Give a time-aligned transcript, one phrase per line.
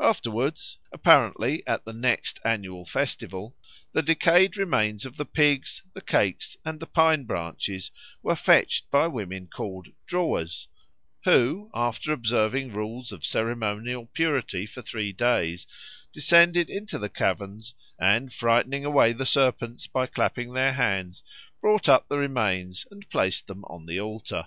[0.00, 3.54] Afterwards apparently at the next annual festival
[3.92, 7.90] the decayed remains of the pigs, the cakes, and the pine branches
[8.22, 10.68] were fetched by women called "drawers,"
[11.24, 15.66] who, after observing rules of ceremonial purity for three days,
[16.14, 21.22] descended into the caverns, and, frightening away the serpents by clapping their hands,
[21.60, 24.46] brought up the remains and placed them on the altar.